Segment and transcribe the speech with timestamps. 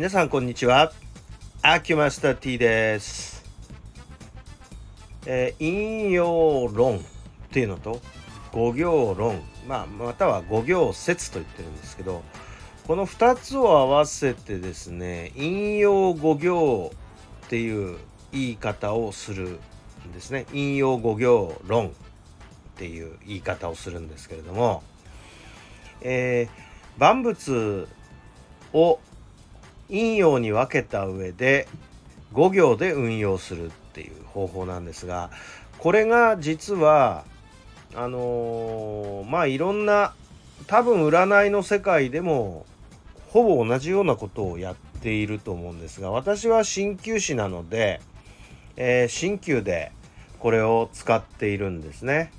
[0.00, 0.92] 皆さんこんにちは。
[1.60, 3.44] アキュマスター T です、
[5.26, 7.00] えー引用論っ
[7.50, 8.00] ていうのと
[8.50, 12.22] 五行論、まあ、または五行説と言ってるんですけど
[12.86, 16.92] この2つを合わせてですね引用五行
[17.44, 17.98] っていう
[18.32, 19.60] 言い方をする
[20.08, 20.46] んですね。
[20.54, 21.90] 引用五行論っ
[22.76, 24.82] ていう言い方をするんですけれども、
[26.00, 27.86] えー万物
[28.72, 28.98] を
[29.90, 31.68] 陰陽に分けた上で
[32.32, 35.30] 5行で運用するっていう方法なんですが
[35.78, 37.24] これが実は
[37.94, 40.14] あのーまあいろんな
[40.66, 42.64] 多分占いの世界でも
[43.30, 48.00] ほぼ同じようなことをやっていると思うんですが私は鍼灸師なので、
[48.76, 49.92] えー鍼灸で
[50.38, 52.32] これを使っているんですね。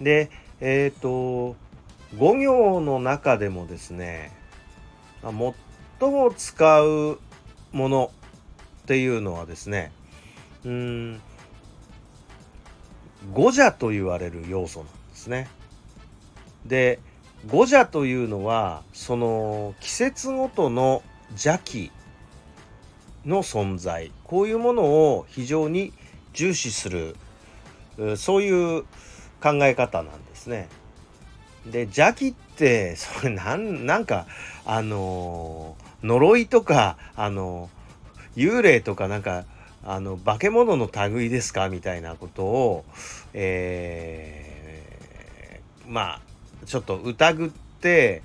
[0.00, 0.30] で
[0.60, 1.56] えっ、と
[2.16, 4.37] 5行の中でもですね
[5.32, 7.18] 最も使う
[7.72, 8.10] もの
[8.82, 9.92] っていうのはですね
[10.64, 11.20] うん
[13.32, 15.48] 五邪と言われる要素なんですね。
[16.64, 17.00] で
[17.46, 21.90] 五邪というのはその季節ごとの邪気
[23.24, 25.92] の存在こういうものを非常に
[26.32, 27.16] 重視する
[28.16, 28.82] そういう
[29.40, 30.68] 考え方なんですね。
[31.66, 34.26] で邪気って それなんなんか
[34.64, 39.44] あのー呪いとかあのー幽霊とかなんか
[39.84, 41.68] あの化け物の類ですか？
[41.68, 42.84] みたいなことを、
[43.34, 46.20] えーまあ
[46.66, 47.48] ちょっと疑っ
[47.80, 48.22] て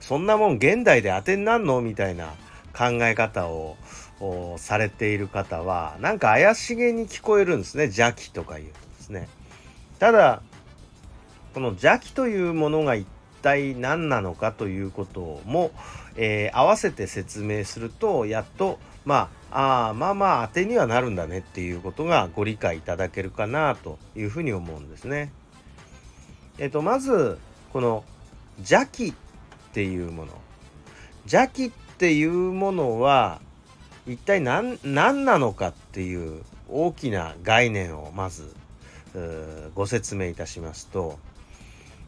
[0.00, 1.80] そんなもん現代で当てになんの？
[1.80, 2.34] みたいな
[2.76, 3.76] 考え方を
[4.20, 7.84] おされている方はなんか怪しげに聞こえるんですね。
[7.84, 9.28] 邪気とか言うとですね。
[9.98, 10.42] ただ
[11.56, 13.06] この邪気というものが一
[13.40, 15.70] 体何なのかということも、
[16.14, 25.32] えー合わせて説明するとやっとまああまあまあ当てにはなるんだねっていうことがご理解いただけるかなというふうに思うんですね。
[26.58, 27.38] えっ、とまず
[27.72, 28.04] この
[28.58, 29.14] 邪気っ
[29.72, 30.32] ていうもの
[31.24, 33.40] 邪気っていうものは
[34.06, 38.54] 一体何何なのかっていう大きな概念をまず
[39.74, 41.18] ご説明いたしますと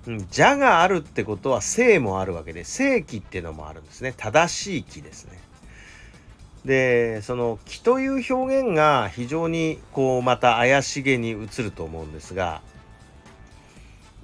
[0.07, 5.39] うん邪があるってことは正もあるわけで正気っていうのもあるんですね正しい気ですね。
[6.65, 12.61] でその気という表現が非常にこうまた怪しげに映ると思うんですが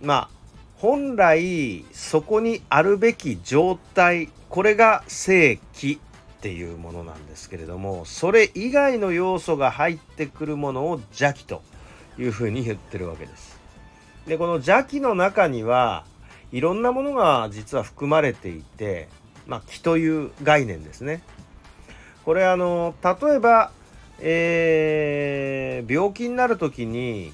[0.02, 0.28] まあ
[0.76, 11.62] 本来そこにあるべき状態これが正気っていうものなんですけれどもそれ以外の要素が入ってくるものを邪気と
[12.18, 13.63] いうふうに言ってるわけです。
[14.26, 16.04] でこの邪気の中には
[16.52, 19.08] いろんなものが実は含まれていて
[19.46, 21.22] まあ気という概念ですね。
[22.24, 23.70] これあの例えば、
[24.20, 27.32] えー病気になる時に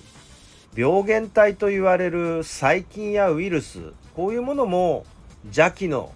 [0.74, 5.04] 病原体と言われる細菌やウイルスこういうものも
[5.44, 6.12] 邪気の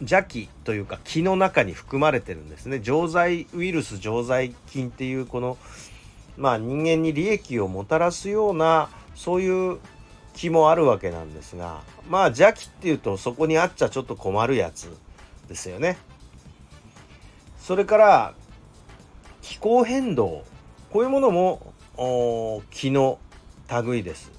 [0.00, 5.56] 邪気というか気の中に含まれてるんですね常在ウイルス常在菌っていうこの
[6.36, 9.78] まあ人間に利益をもたらすようなそういう
[10.34, 14.94] 気もあるわけなんですがまあ邪気っていうとそこにあっちゃちょっと困るやつ
[15.48, 15.98] ですよね。
[17.58, 18.34] それから
[19.42, 20.44] 気候変動
[20.90, 21.72] こういうものも
[22.70, 23.18] 気の
[23.84, 24.30] 類です。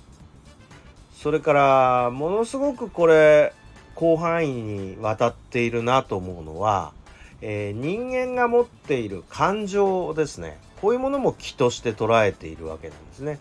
[1.13, 3.53] それからものすごくこれ
[3.97, 6.93] 広範囲にわたっているなと思うのは、
[7.41, 13.39] えー人間が持っている感情ですねこういうものも気として捉えているわけなんですね。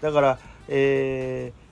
[0.00, 0.38] だから、
[0.68, 1.66] えー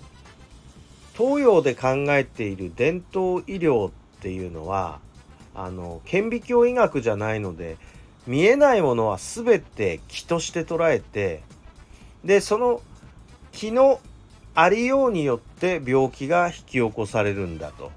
[1.17, 4.99] 東洋で考えている伝統医療っていうのは
[5.55, 7.77] あの顕微鏡医学じゃないので
[8.27, 11.43] 見えないものは全て気として捉えて
[12.25, 12.83] でその
[13.53, 14.01] 気の
[14.57, 17.93] ありようによって病気が引き起こされるんだと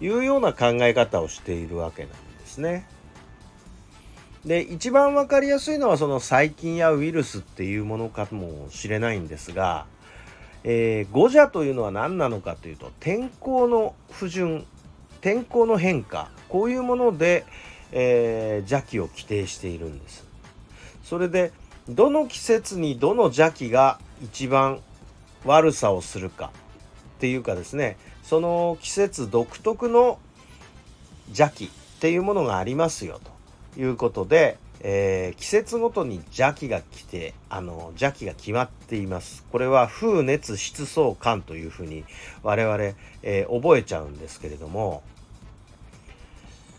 [0.00, 2.86] いうような考え方をしているわけなんですね。
[4.44, 9.86] で一番わかりやすいのはその細菌やウイルスっていうものかもしれないんですが、
[10.64, 14.64] えー、五邪というのは何なのかというと天候の不順
[15.20, 17.44] 天候の変化こういうもので、
[17.92, 20.24] えー邪気を規定しているんです。
[21.04, 21.52] それで
[21.88, 24.80] どの季節にどの邪気が一番
[25.44, 26.52] 悪さをするか
[27.16, 30.18] っていうかですねその季節独特の
[31.28, 31.68] 邪気っ
[32.00, 33.20] ていうものがありますよ
[33.74, 39.44] ということで、えー季節ごとに邪気が来てあの邪気が決まっています。
[39.50, 42.04] これは風熱湿燥寒というふうに
[42.42, 42.76] 我々、
[43.22, 45.02] えー覚えちゃうんですけれども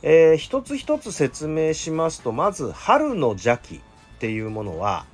[0.06, 3.80] えー、一つ一つ説明しますとまず春の邪気っ
[4.20, 5.06] ていうものは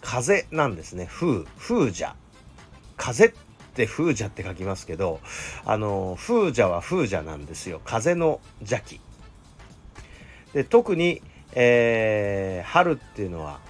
[0.00, 1.06] 風なんですね。
[1.08, 2.16] 風風邪。
[2.96, 3.32] 風っ
[3.74, 5.20] て風邪って書きますけど
[5.64, 7.82] あの風邪は風邪なんですよ。
[7.84, 9.00] 風の邪気。
[10.54, 11.22] で特に、
[11.54, 13.60] えー、春っていうのは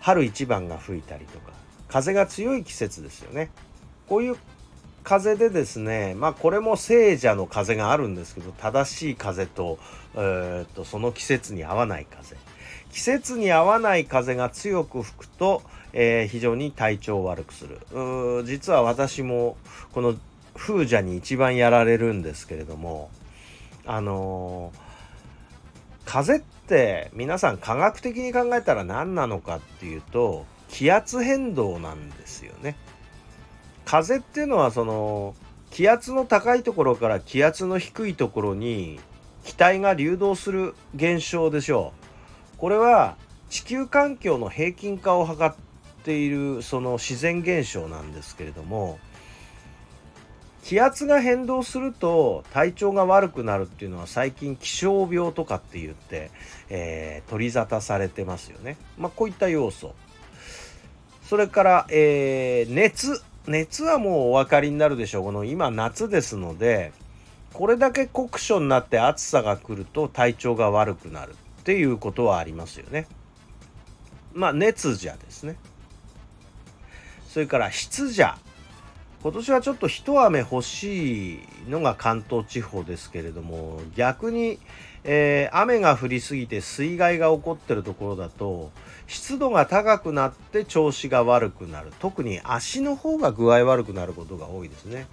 [0.00, 1.52] 春一番が吹いたりとか
[1.88, 3.50] 風が強い季節ですよね。
[4.08, 4.36] こういう
[5.02, 9.78] 風でですねまあこれも聖者の風があるんですけど正しい風と,、
[10.14, 12.36] えーと、とその季節に合わない風。
[12.92, 15.62] 季節に合わない風が強く吹くと、
[15.92, 17.78] えー、非常に体調を悪くする。
[18.44, 19.56] 実は私も
[19.92, 20.16] この
[20.54, 23.10] 風邪に一番やられるんですけれども
[23.86, 24.89] あのー、
[26.10, 32.74] 風って皆さん科学的に考えたら何なのかっていうと気圧変動なんですよね。
[33.84, 35.36] 風っていうのはその
[35.70, 38.98] 気圧の高いところから気圧の低いところに
[39.44, 41.92] 気体が流動する現象でしょ
[42.56, 42.58] う。
[42.58, 43.16] これは
[43.48, 45.54] 地球環境の平均化を図っ
[46.02, 48.98] ているその自然現象なんですけれども
[50.64, 56.30] 気圧が変動すると体調が悪くなるっていうのは最近気象病とかって言って、
[56.68, 58.76] えー、取り沙汰されてますよね。
[58.98, 59.94] まあ、こういった要素。
[61.24, 63.22] それから、えー、熱。
[63.46, 65.24] 熱はもうお分かりになるでしょう。
[65.24, 66.92] この今夏ですので、
[67.52, 73.06] これだけ酷暑になって暑さが来ると体調が悪くなるっていうことはありますよね。
[74.34, 75.56] まあ熱邪ですね。
[77.28, 78.38] それから湿邪。
[79.22, 84.58] 今年はちょっと一雨欲しいのが関東地方ですけれども逆に、
[85.04, 88.70] えー、雨が降りすぎて水害が起こってるところだと
[89.06, 95.06] 湿度が高くなって調子が悪くなる特に足の方が具合悪くなることが多いですね。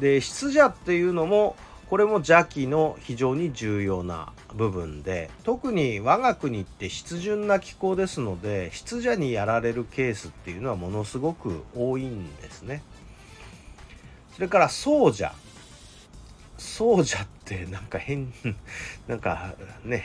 [0.00, 1.54] で湿邪っていうのも
[1.90, 12.82] これも邪気の非常に重要な部分で特に我が国って湿潤な気候ですので湿邪にやられるケースっていうのはものすごく多いんですね。
[14.34, 15.34] それからそうじゃ。
[16.58, 18.32] そうじゃってなんか変
[19.08, 20.04] なんかね、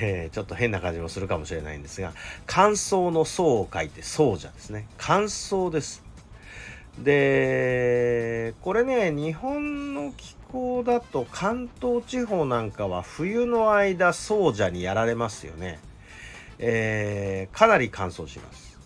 [0.00, 2.12] えー、ちょっと変な感じもするかもしれないんですが
[2.46, 4.86] 乾燥の層を書いてそうじゃですね。
[4.96, 6.08] 乾燥です。
[7.02, 15.78] でこれね日本の気候だと関東地方なんかは冬の間そうじゃにやられますよね、
[16.58, 18.78] えー、かなり乾燥します、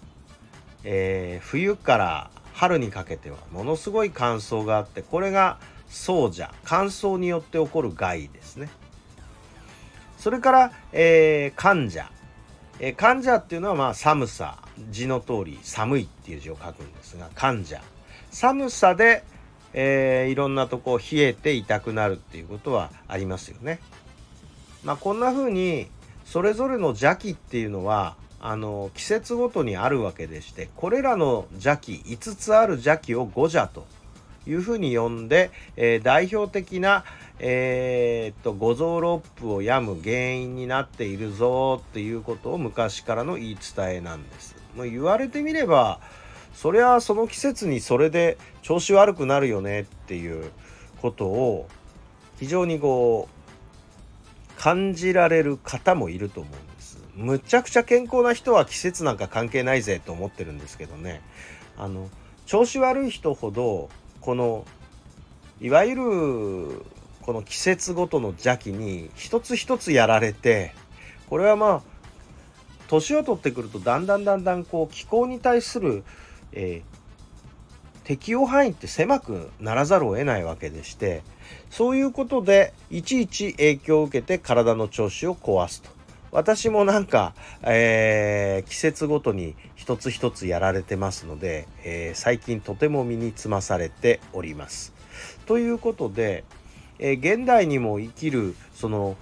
[0.85, 5.59] えー、冬から春にかけてはものすごい乾燥があってこれが
[5.89, 8.69] そうじゃ乾燥によって起こる害ですね。
[10.19, 12.11] それから、えー、患者、
[12.79, 14.59] えー、患者っていうのはまあ寒さ
[14.91, 17.83] 字の通り寒いっていう字を書くんですが患者
[18.31, 19.25] 寒さで、
[19.73, 23.81] えー、いろんなとこ冷えて痛くなるっていうことはありますよね。
[24.85, 25.89] まあこんな風に
[26.25, 33.87] それぞれの邪気っていうのはあの季節ごとにあるわけでしてこれらの邪気5つある邪気を五邪と
[34.47, 37.05] いうふうに呼んで、えー、代表的な、
[37.39, 44.57] えー、っと五臓六腑を病む原因になっているぞっていうことを昔からの言い伝えなんです。
[44.77, 46.01] もう言われてみれば
[46.55, 50.51] そりゃその季節にそれで調子悪くなるよねっていう
[51.01, 51.69] ことを
[52.39, 56.72] 非常にこう感じられる方もいると思うんです。
[57.23, 61.23] むちゃくちゃ健康な人は季節なんか関係ないぜと思ってるんですけどね。
[61.79, 62.11] あの
[62.47, 63.89] 調子悪い人ほど
[64.21, 64.65] この
[65.61, 66.03] いわゆる
[67.23, 70.75] この季節ごとの邪気に一つ一つやられて
[71.31, 71.83] これはまあ
[72.89, 76.03] 年を取ってくるとだんだんだんだんこう気候に対する、
[76.53, 81.23] えー、適用範囲って狭くならざるを得ないわけでして
[81.71, 85.92] そういうことでいちいち影響を受けて体の調子を壊すと。
[86.33, 94.95] 私もなんか、えー、季節ごとに一つ一つやられてますので、えー、最近とても身につまされております。
[95.45, 96.45] ということで、
[96.99, 99.17] えー、現代にも生きるその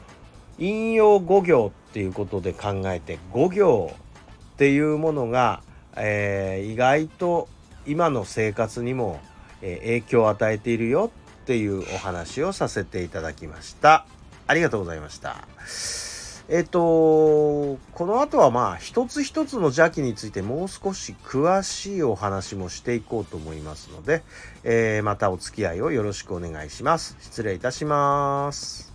[0.59, 3.93] 引用五行っていうことで考えて五行
[4.55, 5.65] っていうものが、
[5.97, 7.49] えー、意外と
[7.87, 9.21] 今の生活にも、
[9.63, 11.11] え影響を与えているよ
[11.43, 14.07] っていうお話をさせていただきました。
[14.47, 15.45] ありがとうございました。
[16.53, 24.23] えっ、と、この後はまあ一つ一つの邪気についてもう少し詳しいお話もしていこうと思いますので、
[24.65, 27.17] えー、またお付き合いをよろしくお願いします。
[27.21, 28.90] 失礼いたします。